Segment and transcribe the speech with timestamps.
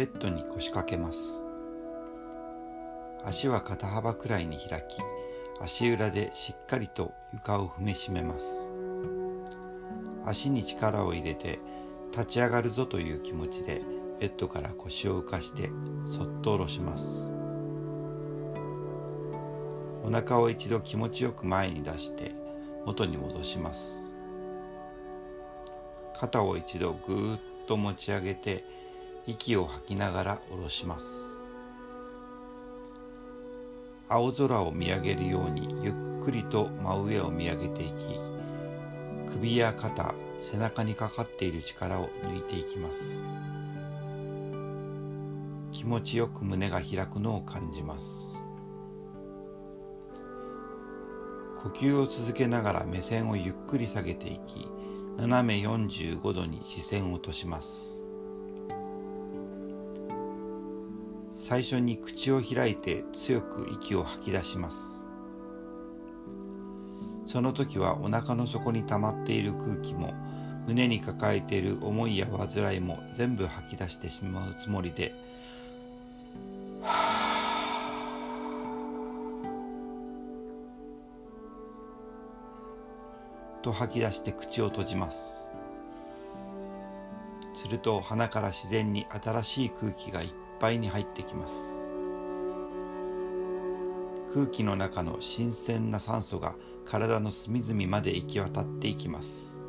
[0.00, 1.44] ベッドに腰掛けます。
[3.22, 4.96] 足は肩幅くらいに開き
[5.60, 8.72] 足裏でしっかりと床を踏みしめます。
[10.24, 11.58] 足に力を入れて
[12.12, 13.82] 立ち上がるぞという気持ちで
[14.18, 15.68] ベッドから腰を浮かして
[16.06, 17.34] そっと下ろします。
[20.02, 22.32] お腹を一度気持ちよく前に出して
[22.86, 24.16] 元に戻します。
[26.18, 28.79] 肩を一度ぐーっと持ち上げて
[29.26, 31.44] 息を吐きながら下ろします。
[34.08, 37.92] 青空を見上げるようにゆっくりと真上を見上げていき
[39.28, 43.24] 首や肩背中にかかっている力を抜いていきます。
[45.70, 48.46] 気持ちよく胸が開くのを感じます。
[51.62, 54.66] 呼吸を続けながら目線をゆっくり下げていき
[55.18, 57.99] 斜め45度に視線を落とします。
[61.50, 65.08] 最初に口を開いて強く息を吐き出します。
[67.26, 70.14] その時はお腹の底に溜まっている空気も
[70.68, 75.12] 胸に抱えている思いや煩いも全部吐き出してしまうつもりで
[83.62, 85.50] と吐き出して口を閉じます。
[87.54, 90.30] すると鼻から自然に新しい空気がいっ
[90.60, 91.80] ぱいに入ってきます。
[94.32, 99.60] 空気の中の新鮮な酸素が体の隅々まで行き渡っていきます。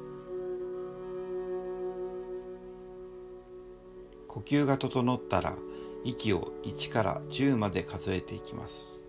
[4.28, 5.56] 呼吸が整ったら
[6.04, 9.08] 息を1から10まで数えていきます。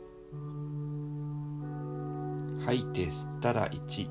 [2.64, 4.08] 吐いて吸ったら1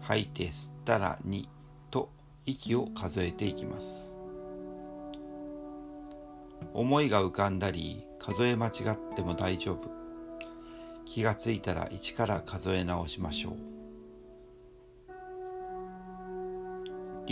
[0.00, 1.48] 吐いて吸ったら2
[1.90, 2.10] と
[2.46, 4.17] 息を数えていきます。
[6.78, 9.90] 思いが浮かんだり数え間違っても大丈夫。
[11.04, 13.52] 気がついたら1から数え直しましょう。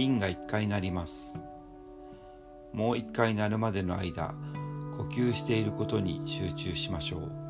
[0.05, 1.37] ンが1回鳴ります。
[2.73, 4.35] もう1回鳴るまでの間
[4.97, 7.46] 呼吸していることに集中しましょう。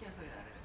[0.00, 0.59] 现在。